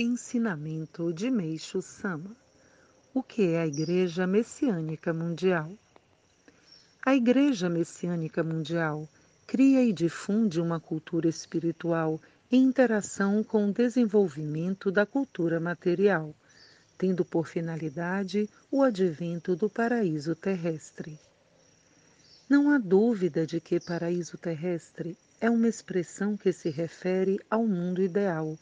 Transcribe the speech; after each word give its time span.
Ensinamento 0.00 1.12
de 1.12 1.28
Meixo 1.28 1.82
Sama 1.82 2.30
O 3.12 3.20
que 3.20 3.48
é 3.48 3.62
a 3.62 3.66
Igreja 3.66 4.28
Messiânica 4.28 5.12
Mundial? 5.12 5.72
A 7.04 7.16
Igreja 7.16 7.68
Messiânica 7.68 8.44
Mundial 8.44 9.08
cria 9.44 9.82
e 9.82 9.92
difunde 9.92 10.60
uma 10.60 10.78
cultura 10.78 11.28
espiritual 11.28 12.20
em 12.48 12.62
interação 12.62 13.42
com 13.42 13.68
o 13.68 13.72
desenvolvimento 13.72 14.92
da 14.92 15.04
cultura 15.04 15.58
material, 15.58 16.32
tendo 16.96 17.24
por 17.24 17.48
finalidade 17.48 18.48
o 18.70 18.84
advento 18.84 19.56
do 19.56 19.68
paraíso 19.68 20.36
terrestre. 20.36 21.18
Não 22.48 22.70
há 22.70 22.78
dúvida 22.78 23.44
de 23.44 23.60
que 23.60 23.80
paraíso 23.80 24.38
terrestre 24.38 25.18
é 25.40 25.50
uma 25.50 25.66
expressão 25.66 26.36
que 26.36 26.52
se 26.52 26.70
refere 26.70 27.40
ao 27.50 27.66
mundo 27.66 28.00
ideal, 28.00 28.56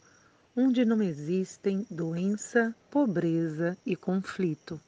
onde 0.59 0.83
não 0.83 1.03
existem 1.03 1.85
doença, 1.87 2.75
pobreza 2.89 3.77
e 3.85 3.95
conflito. 3.95 4.81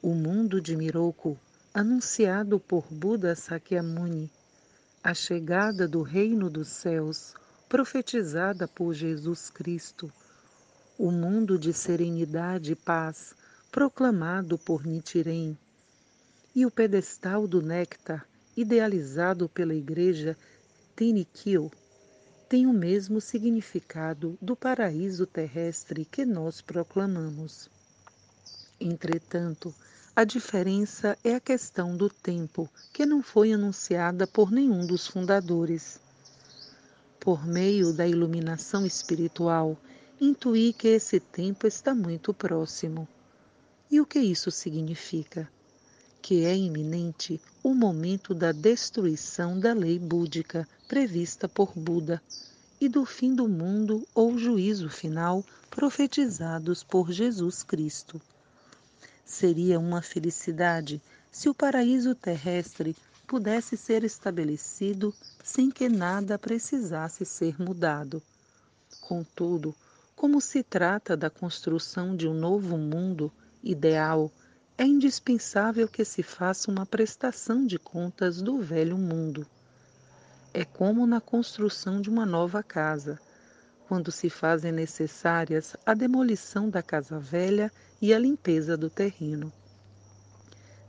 O 0.00 0.14
mundo 0.14 0.58
de 0.58 0.74
Miroku, 0.74 1.38
anunciado 1.74 2.58
por 2.58 2.86
Buda 2.90 3.34
Sakyamuni, 3.34 4.30
a 5.02 5.12
chegada 5.12 5.86
do 5.86 6.00
reino 6.00 6.48
dos 6.48 6.68
céus, 6.68 7.34
profetizada 7.68 8.66
por 8.66 8.94
Jesus 8.94 9.50
Cristo, 9.50 10.10
o 10.98 11.10
mundo 11.10 11.58
de 11.58 11.74
serenidade 11.74 12.72
e 12.72 12.74
paz, 12.74 13.34
proclamado 13.70 14.56
por 14.56 14.86
Nichiren, 14.86 15.58
e 16.54 16.64
o 16.64 16.70
pedestal 16.70 17.46
do 17.46 17.60
néctar, 17.60 18.26
idealizado 18.56 19.46
pela 19.46 19.74
Igreja 19.74 20.38
Tenikyo, 20.96 21.70
tem 22.54 22.68
o 22.68 22.72
mesmo 22.72 23.20
significado 23.20 24.38
do 24.40 24.54
paraíso 24.54 25.26
terrestre 25.26 26.04
que 26.04 26.24
nós 26.24 26.60
proclamamos. 26.60 27.68
Entretanto, 28.80 29.74
a 30.14 30.22
diferença 30.22 31.18
é 31.24 31.34
a 31.34 31.40
questão 31.40 31.96
do 31.96 32.08
tempo, 32.08 32.70
que 32.92 33.04
não 33.04 33.24
foi 33.24 33.52
anunciada 33.52 34.24
por 34.24 34.52
nenhum 34.52 34.86
dos 34.86 35.04
fundadores. 35.04 35.98
Por 37.18 37.44
meio 37.44 37.92
da 37.92 38.06
iluminação 38.06 38.86
espiritual, 38.86 39.76
intuí 40.20 40.72
que 40.72 40.86
esse 40.86 41.18
tempo 41.18 41.66
está 41.66 41.92
muito 41.92 42.32
próximo. 42.32 43.08
E 43.90 44.00
o 44.00 44.06
que 44.06 44.20
isso 44.20 44.52
significa? 44.52 45.50
Que 46.24 46.46
é 46.46 46.56
iminente 46.56 47.38
o 47.62 47.74
momento 47.74 48.32
da 48.32 48.50
destruição 48.50 49.60
da 49.60 49.74
lei 49.74 49.98
búdica 49.98 50.66
prevista 50.88 51.46
por 51.46 51.74
Buda 51.78 52.22
e 52.80 52.88
do 52.88 53.04
fim 53.04 53.34
do 53.34 53.46
mundo 53.46 54.08
ou 54.14 54.38
juízo 54.38 54.88
final 54.88 55.44
profetizados 55.68 56.82
por 56.82 57.12
Jesus 57.12 57.62
Cristo. 57.62 58.18
Seria 59.22 59.78
uma 59.78 60.00
felicidade 60.00 60.98
se 61.30 61.50
o 61.50 61.54
paraíso 61.54 62.14
terrestre 62.14 62.96
pudesse 63.26 63.76
ser 63.76 64.02
estabelecido 64.02 65.14
sem 65.44 65.70
que 65.70 65.90
nada 65.90 66.38
precisasse 66.38 67.26
ser 67.26 67.60
mudado. 67.60 68.22
Contudo, 68.98 69.74
como 70.16 70.40
se 70.40 70.62
trata 70.62 71.18
da 71.18 71.28
construção 71.28 72.16
de 72.16 72.26
um 72.26 72.32
novo 72.32 72.78
mundo 72.78 73.30
ideal, 73.62 74.32
é 74.76 74.84
indispensável 74.84 75.86
que 75.86 76.04
se 76.04 76.22
faça 76.22 76.70
uma 76.70 76.84
prestação 76.84 77.64
de 77.64 77.78
contas 77.78 78.42
do 78.42 78.60
velho 78.60 78.98
mundo. 78.98 79.46
É 80.52 80.64
como 80.64 81.06
na 81.06 81.20
construção 81.20 82.00
de 82.00 82.10
uma 82.10 82.26
nova 82.26 82.62
casa, 82.62 83.20
quando 83.86 84.10
se 84.10 84.28
fazem 84.28 84.72
necessárias 84.72 85.76
a 85.86 85.94
demolição 85.94 86.68
da 86.68 86.82
casa 86.82 87.18
velha 87.18 87.70
e 88.02 88.12
a 88.12 88.18
limpeza 88.18 88.76
do 88.76 88.90
terreno. 88.90 89.52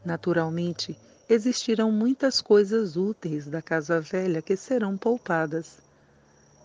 Naturalmente, 0.04 0.98
existirão 1.30 1.92
muitas 1.92 2.42
coisas 2.42 2.96
úteis 2.96 3.46
da 3.46 3.62
casa 3.62 4.02
velha 4.02 4.42
que 4.42 4.56
serão 4.56 4.98
poupadas. 4.98 5.78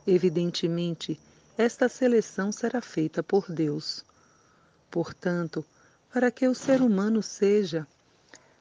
Evidentemente, 0.06 1.20
esta 1.56 1.88
seleção 1.88 2.50
será 2.50 2.80
feita 2.80 3.22
por 3.22 3.50
Deus. 3.50 4.04
Portanto, 4.90 5.64
para 6.12 6.30
que 6.30 6.48
o 6.48 6.54
ser 6.54 6.82
humano 6.82 7.22
seja 7.22 7.86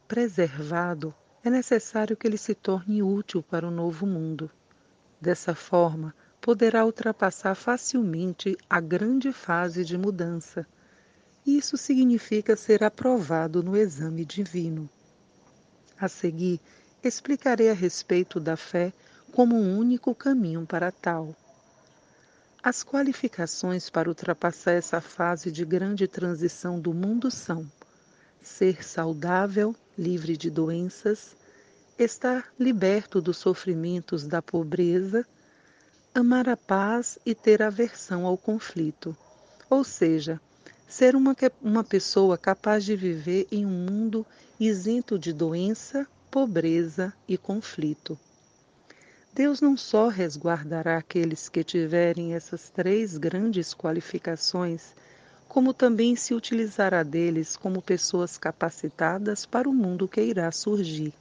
preservado, 0.08 1.14
é 1.44 1.50
necessário 1.50 2.16
que 2.16 2.28
ele 2.28 2.38
se 2.38 2.54
torne 2.54 3.02
útil 3.02 3.42
para 3.42 3.68
o 3.68 3.72
novo 3.72 4.06
mundo. 4.06 4.50
Dessa 5.20 5.56
forma, 5.56 6.14
poderá 6.40 6.86
ultrapassar 6.86 7.56
facilmente 7.56 8.58
a 8.70 8.80
grande 8.80 9.32
fase 9.32 9.84
de 9.84 9.98
mudança. 9.98 10.66
Isso 11.46 11.76
significa 11.76 12.56
ser 12.56 12.84
aprovado 12.84 13.64
no 13.64 13.76
exame 13.76 14.26
divino. 14.26 14.90
A 16.00 16.08
seguir, 16.08 16.60
explicarei 17.04 17.70
a 17.70 17.74
respeito 17.74 18.40
da 18.40 18.56
fé 18.56 18.94
como 19.32 19.56
um 19.56 19.78
único 19.78 20.14
caminho 20.14 20.66
para 20.66 20.92
tal. 20.92 21.36
As 22.70 22.84
qualificações 22.84 23.90
para 23.90 24.10
ultrapassar 24.10 24.74
essa 24.74 25.02
fase 25.02 25.52
de 25.52 25.66
grande 25.66 26.08
transição 26.08 26.80
do 26.80 26.94
mundo 26.94 27.32
são 27.32 27.66
ser 28.44 28.86
saudável, 28.86 29.76
livre 29.98 30.38
de 30.38 30.52
doenças, 30.52 31.36
estar 31.98 32.54
liberto 32.60 33.20
dos 33.20 33.38
sofrimentos 33.38 34.28
da 34.28 34.40
pobreza, 34.40 35.26
amar 36.14 36.48
a 36.48 36.56
paz 36.56 37.18
e 37.26 37.34
ter 37.34 37.64
aversão 37.64 38.24
ao 38.24 38.38
conflito, 38.38 39.18
ou 39.68 39.84
seja, 39.84 40.40
ser 40.88 41.16
uma, 41.16 41.36
uma 41.64 41.84
pessoa 41.84 42.38
capaz 42.38 42.86
de 42.86 42.96
viver 42.96 43.48
em 43.52 43.66
um 43.66 43.90
mundo 43.90 44.24
isento 44.60 45.18
de 45.18 45.34
doença, 45.34 46.06
pobreza 46.30 47.12
e 47.28 47.36
conflito. 47.36 48.16
Deus 49.40 49.62
não 49.62 49.78
só 49.78 50.10
resguardará 50.10 50.98
aqueles 50.98 51.48
que 51.48 51.64
tiverem 51.64 52.34
essas 52.34 52.70
três 52.70 53.18
grandes 53.18 53.74
qualificações, 53.74 54.94
como 55.48 55.74
também 55.74 56.14
se 56.14 56.34
utilizará 56.34 57.04
deles 57.04 57.56
como 57.56 57.82
pessoas 57.82 58.38
capacitadas 58.38 59.46
para 59.46 59.70
o 59.70 59.74
mundo 59.74 60.10
que 60.10 60.22
irá 60.22 60.52
surgir. 60.52 61.14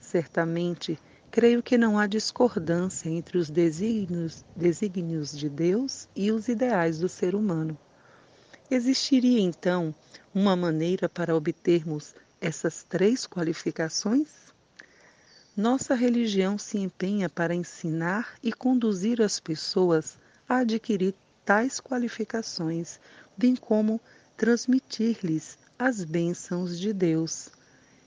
Certamente, 0.00 0.96
creio 1.32 1.64
que 1.64 1.76
não 1.76 1.98
há 1.98 2.06
discordância 2.06 3.08
entre 3.08 3.36
os 3.36 3.50
desígnios, 3.50 4.44
desígnios 4.54 5.36
de 5.36 5.48
Deus 5.48 6.06
e 6.14 6.30
os 6.30 6.46
ideais 6.46 7.00
do 7.00 7.08
ser 7.08 7.34
humano. 7.34 7.76
Existiria 8.70 9.40
então 9.40 9.92
uma 10.32 10.54
maneira 10.54 11.08
para 11.08 11.34
obtermos 11.34 12.14
essas 12.40 12.84
três 12.84 13.26
qualificações? 13.26 14.51
Nossa 15.56 15.94
religião 15.94 16.56
se 16.56 16.78
empenha 16.78 17.28
para 17.28 17.54
ensinar 17.54 18.36
e 18.42 18.50
conduzir 18.50 19.20
as 19.20 19.38
pessoas 19.38 20.16
a 20.48 20.58
adquirir 20.58 21.14
tais 21.44 21.78
qualificações, 21.78 22.98
bem 23.36 23.54
como 23.54 24.00
transmitir-lhes 24.34 25.58
as 25.78 26.04
bênçãos 26.04 26.80
de 26.80 26.94
Deus. 26.94 27.50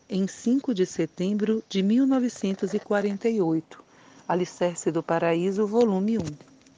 Em 0.10 0.28
5 0.28 0.74
de 0.74 0.88
setembro 0.88 1.64
de 1.70 1.84
1948, 1.84 3.84
Alicerce 4.28 4.92
do 4.92 5.04
Paraíso, 5.04 5.68
volume 5.68 6.18
1. 6.18 6.55